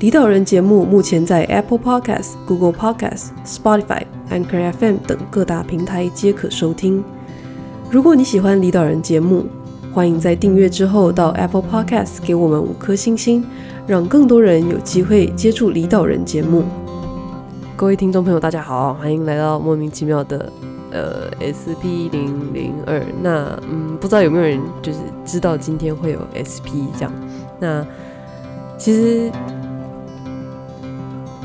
[0.00, 7.02] 离岛人节目目前在 Apple Podcast、Google Podcast、Spotify、Anchor FM 等各大平台皆可收听。
[7.90, 9.46] 如果你喜欢离岛人节目，
[9.94, 13.42] 欢迎在订阅之后到 Apple Podcast 给我们五颗星星，
[13.86, 16.64] 让更多人有机会接触离岛人节目。
[17.74, 20.52] 各位听众朋友，大家好，欢迎来到莫名其妙的
[20.90, 23.02] 呃 SP 零零二。
[23.22, 27.12] 那嗯，不知道有没有人就是知道今天会有 SP 这样？
[27.58, 27.86] 那
[28.76, 29.32] 其实。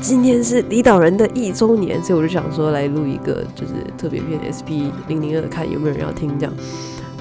[0.02, 6.52] 今天是离岛人的一周年，所以我就想说来录一个就是特别篇 SP 零零二，看有没有人要听这样。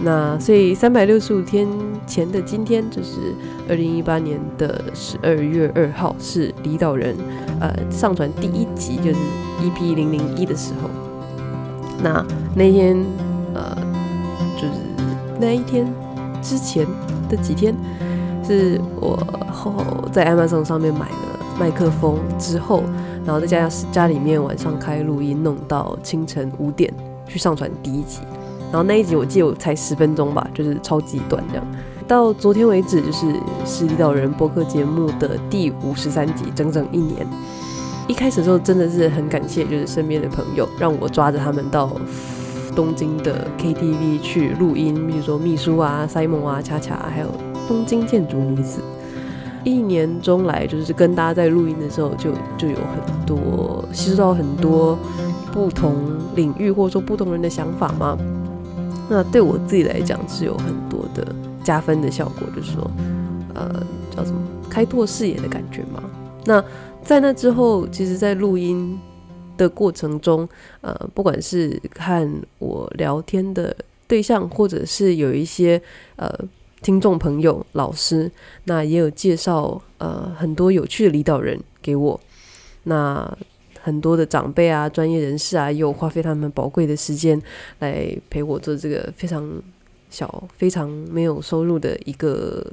[0.04, 1.68] 那所以三百六十五天
[2.08, 3.36] 前的今天，就是
[3.70, 7.16] 二零一八年的十二月二号，是离岛人
[7.60, 9.18] 呃上传第一集，就是
[9.62, 10.90] EP 零零一的时候。
[12.02, 12.98] 那那天
[13.54, 13.78] 呃
[14.56, 14.74] 就是
[15.40, 15.86] 那一天
[16.42, 16.84] 之前
[17.30, 17.76] 的几天，
[18.44, 19.16] 是我
[19.52, 19.76] 后
[20.12, 21.41] 在 Amazon 上面买的。
[21.60, 22.84] 麦克风之后，
[23.26, 26.92] 然后再加上家里面晚上开录音，弄到清晨五点
[27.28, 28.22] 去上传第一集。
[28.72, 31.66] 然后那一集我记得我才十分钟吧，就是超级短这样。
[32.08, 33.34] 到昨天为止，就是
[33.66, 37.26] 是离岛人播客节目的第五十三集，整整一年。
[38.08, 41.90] 一开始的时候真的是很感谢，就是身边的朋友让我抓着他们到
[42.76, 47.28] 东京的 KTV 去录音，比如说秘书啊、Simon 啊、恰恰，还有
[47.68, 48.82] 东京建筑女子。
[49.64, 54.98] 一年中来，就是跟大家在录音的时候就，就有很多吸收到很多
[55.52, 55.96] 不同
[56.36, 58.18] 领域或者说不同人的想法嘛。
[59.10, 62.90] 那对我自己来讲是有很多的加分的效果，就是说，
[63.54, 66.02] 呃，叫什么开拓视野的感觉嘛。
[66.46, 66.64] 那
[67.04, 69.00] 在那之后，其实，在录音
[69.58, 70.48] 的过程中，
[70.82, 72.28] 呃，不管是看
[72.58, 73.76] 我聊天的
[74.08, 75.82] 对象，或者是有一些
[76.16, 76.34] 呃。
[76.82, 78.32] 听众朋友、老师，
[78.64, 82.20] 那也有介绍呃很多有趣的领导人给我。
[82.84, 83.38] 那
[83.80, 87.40] 很多的长辈啊、专业人士啊，也有花费他们宝贵的时间
[87.80, 89.62] 来陪我做这个非常
[90.10, 92.66] 小、非常没有收入的一个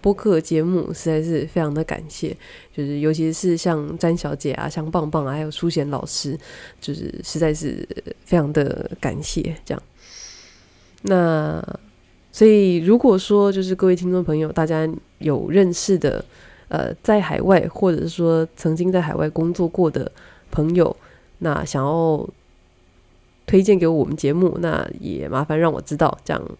[0.00, 2.36] 播客节目，实在是非常的感谢。
[2.72, 6.38] 就是尤其是像詹小姐啊、像棒棒啊，还有淑贤老师，
[6.80, 7.86] 就是实在是
[8.24, 9.56] 非常的感谢。
[9.64, 9.82] 这样，
[11.02, 11.80] 那。
[12.36, 14.86] 所以，如果说就是各位听众朋友，大家
[15.20, 16.22] 有认识的，
[16.68, 20.12] 呃，在海外或者是说曾经在海外工作过的
[20.50, 20.94] 朋友，
[21.38, 22.28] 那想要
[23.46, 26.50] 推荐给我们节目，那也麻烦让我知道，这样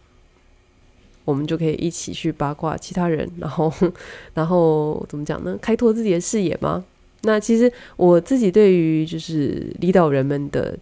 [1.27, 3.71] 我们就可以一起去八卦其他人，然后，
[4.33, 5.59] 然后怎么讲呢？
[5.61, 6.83] 开拓自己的视野吗？
[7.21, 10.79] 那其实我自己对于就是离岛人们的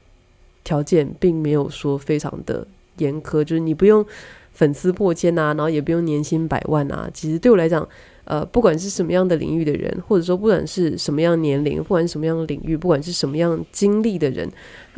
[0.63, 2.65] 条件，并没有说非常的
[2.99, 4.07] 严苛，就是你不用。
[4.55, 7.11] 粉丝破千啊，然后也不用年薪百万啊。
[7.13, 7.87] 其实对我来讲，
[8.25, 14.49] 呃，不管是什么样的领域的人，或者说不管是什么样年龄，不管是什么样的领域，不管是什么样经历的人，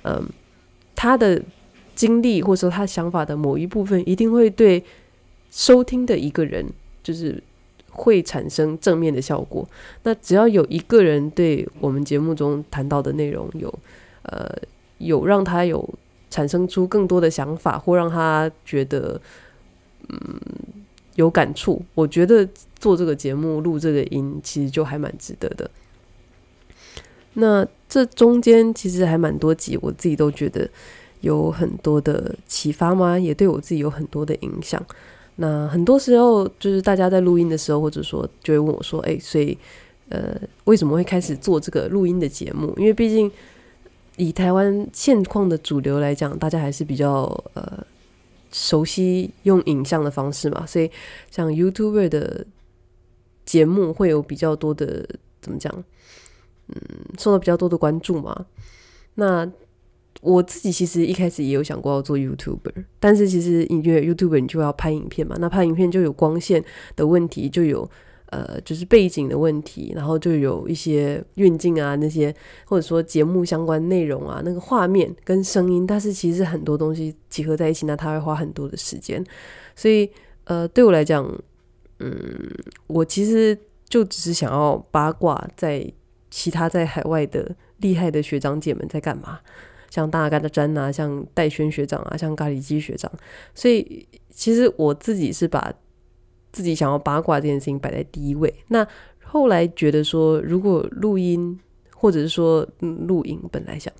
[0.02, 0.24] 嗯、呃，
[0.94, 1.42] 他的
[1.94, 4.84] 经历或者说他想法的某一部分，一定会对
[5.50, 6.64] 收听的一个人，
[7.02, 7.42] 就是
[7.90, 9.66] 会产生正面的效果。
[10.02, 13.72] 那只要有一个人对我们节目中谈到的内容有，
[14.22, 14.54] 呃，
[14.98, 15.88] 有让他有
[16.28, 19.18] 产生出更多的想法，或让他觉得。
[20.08, 20.40] 嗯，
[21.14, 21.82] 有感触。
[21.94, 25.70] 我觉得做这个节目、录这个音，其实就还蛮值得的。
[27.34, 30.68] 那这中间其实还蛮多集，我自己都觉得
[31.20, 33.18] 有很多的启发吗？
[33.18, 34.82] 也对我自己有很多的影响。
[35.36, 39.58] 那很多时候，就是大家在录音的时候，或者说就会问我说：“哎，所以
[40.08, 40.34] 呃，
[40.64, 43.30] 为什么会开始做这个录音的节目？”因为毕竟
[44.16, 47.22] 以台湾现况的主流来讲，大家还是比较
[47.54, 47.86] 呃。
[48.58, 50.91] 熟悉用影像的方式嘛，所以
[51.30, 52.47] 像 YouTuber 的
[53.44, 55.06] 节目会有比较多的
[55.42, 55.84] 怎么讲？
[56.68, 56.74] 嗯，
[57.18, 58.47] 受到比较多的关注嘛。
[59.16, 59.47] 那
[60.22, 66.64] 我自己其实一开始也有想过要做 YouTuber，但是其实因为 YouTuber 你就要拍影片嘛，那拍影片就有光线
[66.97, 67.91] 的问题，就有。
[68.30, 72.34] 呃，就是背景的问题，然后就有一些运镜啊，那些
[72.64, 79.24] 或者说节目相关内容啊，那个画面跟声音，但是其实很多东西集合在一起，那他会花很多的时间。
[79.74, 80.10] 所以，
[80.44, 81.24] 呃，对我来讲，
[82.00, 82.14] 嗯，
[82.88, 83.56] 我其实
[83.88, 85.88] 就只是想要八卦，在
[86.30, 89.38] 其他在海外的厉害的学长姐们在干嘛。
[89.88, 93.10] 像大嘎的詹啊，像戴轩学长啊，像咖喱鸡学长。
[93.54, 95.72] 所以其实我自己是把
[96.56, 98.50] 自己想要八卦这件事情摆在第一位。
[98.68, 98.86] 那
[99.22, 101.60] 后来觉得说，如果录音
[101.94, 103.92] 或者是说录影本来想，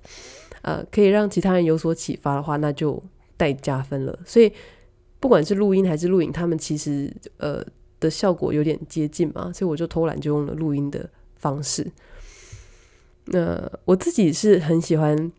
[0.63, 2.99] 呃，可以让其他人有所启发的话，那就
[3.37, 4.19] 带加分了。
[4.25, 4.51] 所以
[5.19, 7.63] 不管是录音还是录影，他们其实呃
[7.99, 11.85] 的效果有点接近嘛，所以我就偷懒就用了录音的方式。
[13.25, 15.31] 那我自己是很喜欢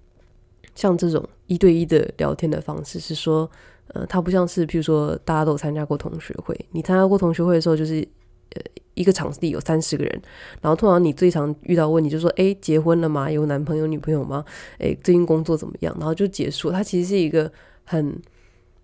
[0.77, 3.51] 像这种一对一的聊天的方式，是说，
[3.95, 8.07] 呃，它不像是譬如说大家都有参加过同学会，你参加过同学会的时候，就是
[8.55, 8.63] 呃
[8.95, 10.23] 一个场地有三十个人，
[10.61, 13.31] 然后通常你最常遇到问题就是说，哎，结婚了吗？
[13.31, 14.45] 有男朋友女朋友吗？
[14.79, 15.95] 哎，最近工作怎么样？
[15.99, 16.71] 然后就结束。
[16.71, 17.51] 它其实是一个
[17.85, 18.21] 很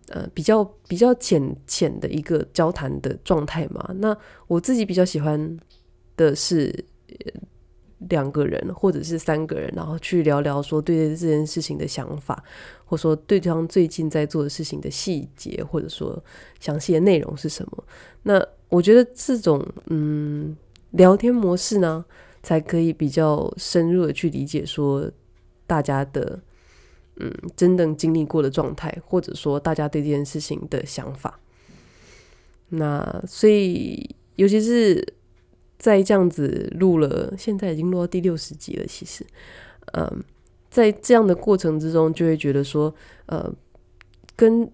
[0.09, 3.91] 呃比较比较浅浅的一个交谈的状态嘛。
[3.97, 4.17] 那
[4.47, 5.59] 我自己比较喜欢
[6.17, 6.85] 的是。
[8.09, 12.43] 两个人或者是三个人，然后去聊聊说对这件事情的想法，
[12.85, 16.23] 或说对方最近在做的事情的细节，或者说
[16.61, 17.85] 详细的内容是什么。
[18.23, 20.57] 那我觉得这种嗯
[20.91, 22.05] 聊天模式呢，
[22.43, 25.11] 才可以比较深入的去理解说
[25.67, 26.41] 大家的
[27.17, 31.39] 嗯真正经历过的状态，或者说大家对这件事情的想法。
[32.69, 35.15] 那所以尤其是。
[35.85, 38.87] 在这样子录了，现在已经录到第六十集了。
[38.87, 39.23] 其实，
[39.93, 40.25] 嗯，
[40.71, 42.95] 在这样的过程之中，就会觉得说，
[43.27, 43.53] 呃，
[44.35, 44.67] 跟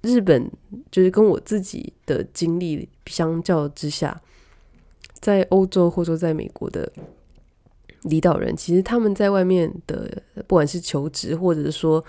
[0.00, 0.50] 日本
[0.90, 4.20] 就是跟我自己的经历相较之下，
[5.20, 6.92] 在欧洲或者说在美国的
[8.02, 12.04] 离岛人，其实他们在外面的不管是求职，或者是说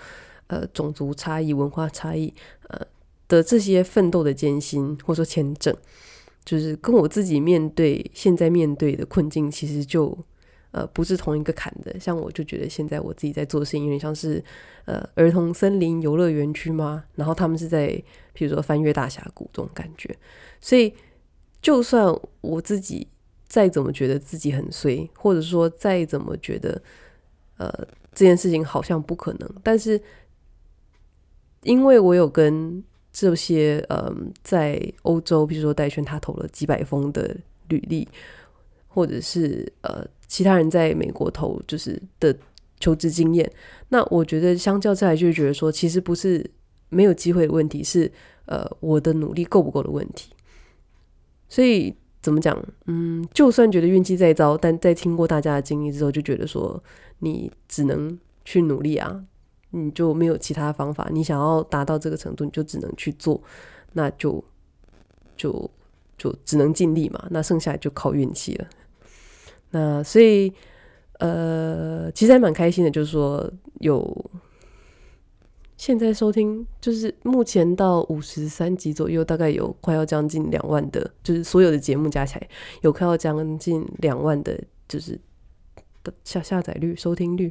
[0.48, 2.34] 呃种族差异、文化差异，
[2.66, 2.84] 呃
[3.28, 5.72] 的这些奋斗的艰辛，或者说签证。
[6.44, 10.16] 就是跟我自己面对现在面对的困境，其实就
[10.72, 11.98] 呃不是同一个坎的。
[12.00, 14.42] 像我就觉得现在我自己在做的事情，有点像是
[14.84, 17.04] 呃儿童森林游乐园区吗？
[17.14, 17.88] 然后他们是在
[18.32, 20.16] 比如说翻越大峡谷这种感觉。
[20.60, 20.92] 所以
[21.60, 23.06] 就算我自己
[23.46, 26.82] 再怎么觉得自己很衰，或者说再怎么觉得
[27.58, 27.72] 呃
[28.12, 30.00] 这件事情好像不可能，但是
[31.62, 37.36] 因为我有跟这些嗯，在欧洲，比如说戴轩，他投了几百封的
[37.68, 38.08] 履历，
[38.88, 42.34] 或者是呃，其他人在美国投就是的
[42.80, 43.52] 求职经验。
[43.90, 46.50] 那我觉得相较之下，就觉得说，其实不是
[46.88, 48.10] 没有机会的问题，是
[48.46, 50.32] 呃，我的努力够不够的问题。
[51.48, 52.56] 所以怎么讲？
[52.86, 56.82] 嗯，就算觉得运气再糟，但在听过大家的经历之后，就觉得说，
[57.18, 59.22] 你只能去努力啊。
[59.74, 63.42] 你就没有其他方法，你想要达到这个程度，你就只能去做，
[63.94, 64.44] 那就
[65.34, 65.70] 就
[66.18, 68.66] 就只能尽力嘛，那剩下就靠运气了。
[69.70, 70.52] 那所以
[71.20, 74.30] 呃，其实还蛮开心的，就是说有
[75.78, 82.46] 现在收听，就是目前到五十三集左右，大概有快要将近两万的，就是所有的节目加起来
[82.82, 85.18] 有快要将近两万的，就是
[86.24, 87.50] 下下载率、收听率，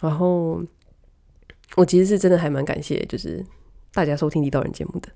[0.00, 0.62] 然后。
[1.78, 3.44] 我其实是真的还蛮感谢，就是
[3.92, 5.08] 大家收听地道人节目的。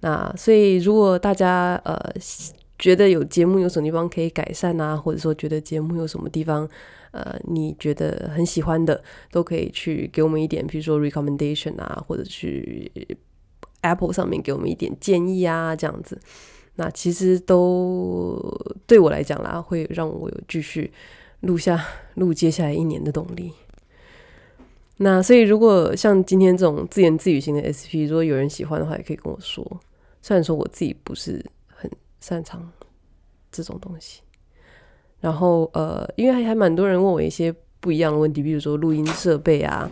[0.00, 1.96] 那所以如果大家呃
[2.78, 6.68] 觉得有节目有什么地方可以改善啊，或者说觉得节目有什么地方
[7.12, 12.90] 呃你觉得很喜欢的，都可以去给我们一点，比如说 recommendation 啊，或者去
[13.82, 16.18] Apple 上面给我们一点建议啊，这样子。
[16.74, 18.40] 那其实都
[18.86, 20.90] 对我来讲啦，会让我有继续
[21.40, 23.52] 录下录接下来一年的动力。
[25.02, 29.66] 那所以，如果像今天这种自言自语型的 SP，如果有人喜欢的话，也可以跟我说。
[30.20, 31.90] 虽然说我自己不是很
[32.20, 32.70] 擅长
[33.50, 34.20] 这种东西。
[35.20, 39.90] 然后，呃，因为还还蛮多人问我一些不一样的问题，比如说录音设备啊，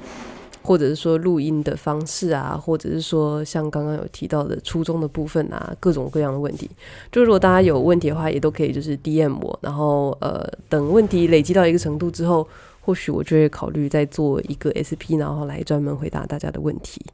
[0.62, 6.70] 或者是说录音的方式啊，或者是说像刚刚有提到的初衷的部分啊，各种各样的问题。
[7.10, 12.46] 就如果大家有问题的话，也都可以就是 DM 我，然后呃，等问题累积到一个程度之后。
[12.88, 17.04] 或许我就会考虑再做一个 SP，然后来专门回答大家的问题，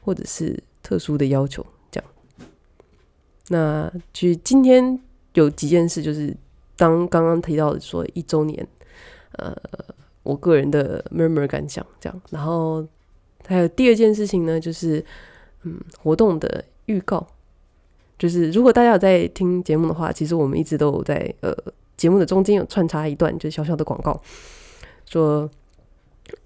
[0.00, 2.10] 或者是特殊的要求，这样。
[3.48, 4.98] 那其实今天
[5.34, 6.34] 有几件事，就是
[6.78, 8.66] 当刚刚提到的说一周年，
[9.32, 9.54] 呃，
[10.22, 12.22] 我个人的 murmur 感想这样。
[12.30, 12.82] 然后
[13.46, 15.04] 还有第二件事情呢，就是
[15.64, 17.26] 嗯，活动的预告，
[18.18, 21.54] 就是如果大家有在听节目的话，其实我们一直都有在呃
[21.98, 24.18] 节目的中间有穿插一段，就小小的广告。
[25.06, 25.50] 说，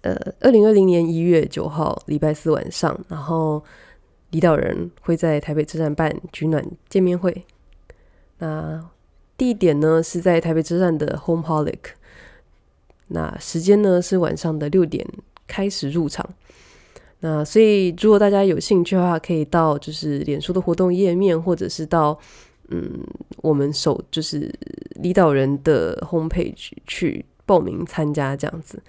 [0.02, 3.62] 呃，二零二零年一月九号礼拜四晚上，然后
[4.30, 7.44] 李导人会在台北车站办取暖见面会。
[8.38, 8.88] 那
[9.36, 11.78] 地点呢是在台北车站的 Home Holic。
[13.08, 15.06] 那时间呢是晚上的六点
[15.46, 16.28] 开始入场。
[17.20, 22.18] 那所以如果大家有兴趣的话，可以到就是脸书的活动页面，或者是到
[22.68, 23.04] 嗯
[23.38, 24.50] 我们手就是
[25.02, 28.80] 李导人的 homepage 去报名参加这样子。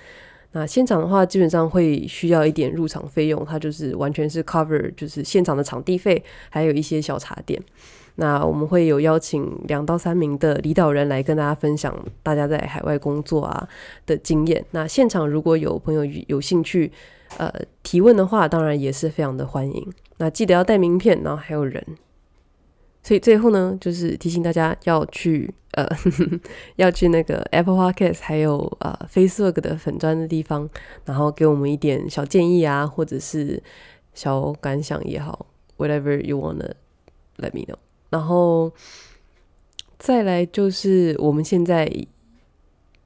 [0.52, 7.60] 那现场的话，基本上会需要一点入场费用，它就是完全是 cover，就是现场的场地费，还有一些小茶点。
[8.16, 13.68] 那我们会有邀请两到三名的领导人来跟大家分享大家在海外工作啊
[14.06, 14.64] 的经验。
[14.72, 16.92] 那现场如果有朋友有兴趣
[17.38, 17.52] 呃
[17.82, 19.88] 提问的话，当然也是非常的欢迎。
[20.18, 21.82] 那记得要带名片，然后还有人。
[23.04, 25.88] 所以最后呢，就是提醒大家要去呃
[26.78, 30.70] 要去那个 Apple Podcast 还有呃 Facebook 的粉砖的地方，
[31.06, 33.62] 然后给我们一点小建议啊，或者是
[34.14, 36.72] 小感想也好，whatever you wanna
[37.38, 37.78] let me know。
[38.10, 38.72] 然后
[39.98, 41.92] 再来就是我们现在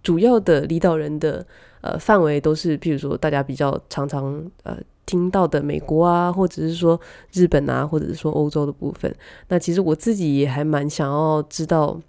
[0.04, 1.46] 主要的领导人的
[1.82, 4.78] 呃范围都是，譬如说大家比较常常呃。
[5.06, 7.00] 听到的美国啊，或者是说
[7.32, 9.14] 日本啊，或者是说欧洲的部分，
[9.50, 12.00] 那其实我自己也还蛮想要知道，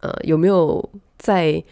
[0.00, 1.62] 呃，有没有在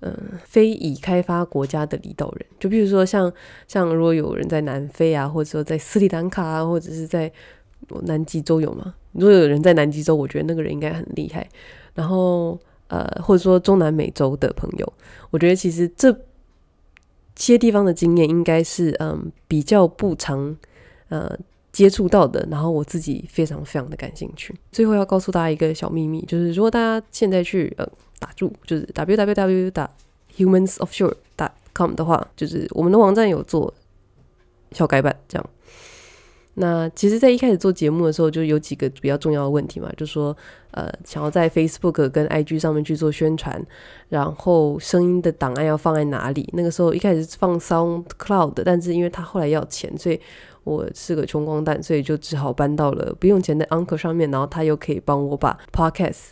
[0.00, 2.46] 呃非已开发国家的离岛人？
[2.58, 3.32] 就比如说像
[3.66, 7.32] 像如果有人在南非啊，或者说在斯里兰卡啊，或者是在
[8.02, 8.94] 南极洲有吗？
[9.12, 11.48] 如果有人在南极洲，我觉得那个人应该很厉害。
[11.94, 12.58] 然后
[12.88, 14.92] 呃，或者说中南美洲的朋友，
[15.30, 16.14] 我觉得其实这。
[17.44, 20.56] 些地方的经验应该是嗯比较不常
[21.08, 21.36] 呃
[21.72, 24.54] 接触到的，然后我自己非常非常的感兴趣。
[24.70, 29.90] 最后要告诉大家一个小秘密，就是如果大家现在去呃打住，就是 www 打
[30.36, 33.72] humansoffshore.com 的话，就是我们的网站有做
[34.72, 35.50] 小改版这样。
[36.54, 40.36] 那其实，在一开始做节目的时候，就有几个比较重要的问题嘛，就说，
[40.72, 43.64] 呃，想要在 Facebook 跟 IG 上面去做宣传，
[44.08, 46.50] 然后声音的档案要放在哪里？
[46.52, 50.20] 那个时候一开始是放 SoundCloud，但是因为他后来要钱，所以
[50.64, 56.30] 我是个穷光蛋，所以就只好搬到了不用钱的 Anchor 上面，然后他又可以帮我把 Podcast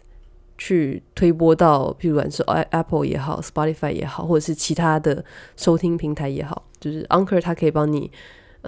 [0.58, 5.24] 去推播到，譬如说 Apple 也好，Spotify 也好，或者是其他的
[5.56, 8.10] 收听平台也好，就是 Anchor 它可以帮你。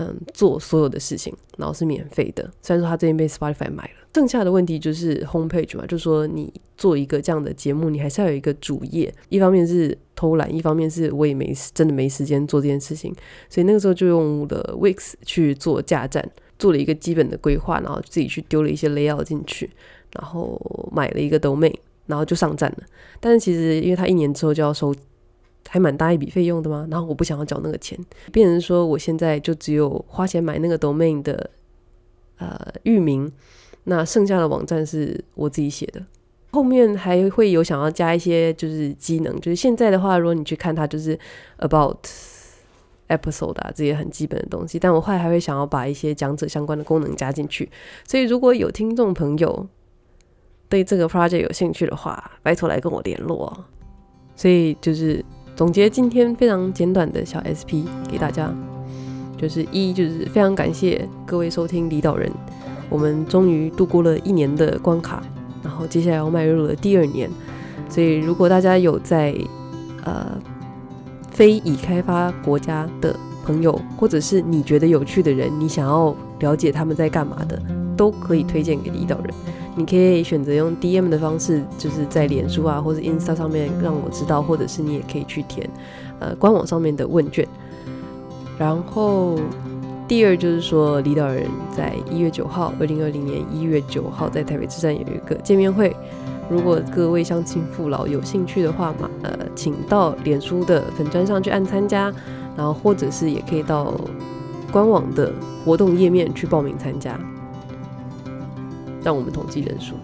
[0.01, 2.51] 嗯，做所有的事情，然后是免费的。
[2.63, 9.13] 虽然说他这边被 Spotify 买了，剩下的问题就是 homepage 嘛，就是说你做一个这样的节目，你还是要有一个主页。
[9.29, 13.15] 一方面是偷懒，一方面是我也没真的没时间做这件事情，
[13.51, 16.27] 所以那个时候就用了 Wix 去做架站，
[16.59, 19.69] 做了一个基本的规划，然后自己去丢了一些 layout 进去，
[20.15, 20.59] 然后
[20.91, 21.75] 买了一个 domain，
[22.07, 22.85] 然后就上站了。
[23.21, 24.95] 但是其实因为他一年之后就要收。
[25.73, 26.85] 还蛮大一笔费用的吗？
[26.91, 27.97] 然后我不想要缴那个钱，
[28.33, 31.49] 变成说我现在就只有花钱买那个 domain 的
[32.39, 33.31] 呃域名，
[33.85, 36.05] 那剩下的网站是我自己写的。
[36.51, 41.17] 后面还会有想要加一些就是机能，就是现在的话，如果你去看它就是
[41.59, 42.05] about
[43.07, 47.71] episode 啊这些很基本的东西，但我后来还会想要把一些讲者相关的功能加进去。
[48.09, 49.69] 所以如果有听众朋友
[50.69, 53.65] 对这个 project 有兴趣的话，拜托来跟我联络。
[54.35, 55.25] 所以就是。
[55.61, 58.51] 总结今天非常简短的小 SP 给大家，
[59.37, 62.33] 就是一就是非常感谢各位收听离岛人，
[62.89, 65.23] 我们终于度过了一年的关卡，
[65.63, 67.29] 然后接下来要迈入了第二年，
[67.91, 69.37] 所以如果大家有在
[70.03, 70.41] 呃
[71.31, 73.15] 非已开发国家的
[73.45, 77.61] 朋友，或者是你觉得有趣的人，你想要了解他们在干嘛的，
[78.01, 79.35] 都可以推荐给离岛人。
[79.77, 85.69] 你可以选择用 DM 的方式，就是在脸书啊或者 Insta 上面让我知道，或者是你也可以去填
[86.19, 87.47] 呃官网上面的问卷。
[88.59, 89.39] 然后
[90.09, 95.95] 第二就是说，离岛人在一月九号，二零二零年一月九号在台北车站有一个见面会。
[96.49, 102.11] 如果各位乡亲父老有兴趣的话嘛，呃，请到脸书的粉砖上去按参加，
[102.57, 103.95] 然后或者是也可以到
[104.73, 105.31] 官网的
[105.67, 107.21] 活动页面去报名参加。
[109.03, 109.95] 让我们统计人数，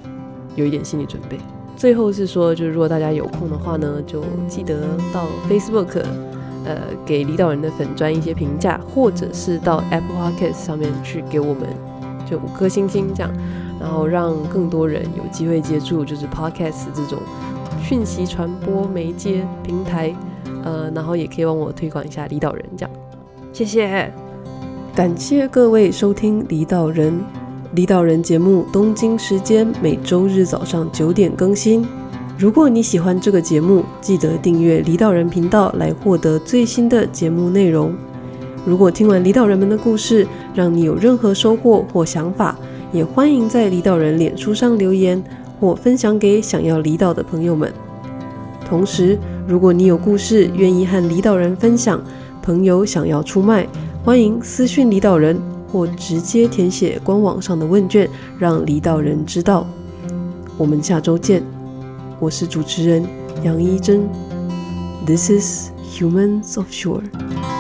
[0.54, 1.38] 有一点心理准备。
[1.76, 4.80] 最后是说，就是如果大家有空的话呢，就记得
[5.12, 6.02] 到 Facebook，
[6.64, 11.66] 呃，给李导人的粉砖一些评价，或者是到 Apple Podcast 上面去给我们
[12.28, 13.30] 就五颗星星这样，
[13.78, 17.18] 然后让更多人有机会接触就是 Podcast 这种
[17.82, 20.16] 讯息传播媒介平台，
[20.64, 22.90] 呃，然后也可以帮我推广一下李导人这样。
[23.52, 24.10] 谢谢，
[24.94, 27.45] 感谢各位收听李导人。
[27.73, 31.87] 离岛人节目，东京时间每周日早上九点更新。
[32.38, 37.92] 如果你喜欢这个节目，记得订阅离岛人频道来获得最新的节目内容。
[38.64, 42.56] 如果听完离岛人们的故事，让你有任何收获或想法，
[42.92, 45.23] 也欢迎在离岛人脸书上留言
[45.61, 47.73] 或分享给想要离岛的朋友们。
[48.64, 52.00] 同时，如果你有故事愿意和离岛人分享，
[52.42, 53.66] 朋友想要出卖，
[54.04, 55.40] 欢迎私讯离岛人
[55.73, 58.08] 或直接填写官网上的问卷，
[58.38, 59.66] 让离岛人知道。
[60.56, 61.42] 我们下周见，
[62.18, 63.04] 我是主持人
[63.42, 64.08] 杨一真。
[65.06, 67.55] This is Humans of Shore。